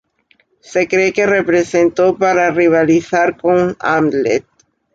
[0.61, 4.45] Se cree que se representó para rivalizar con "Hamlet".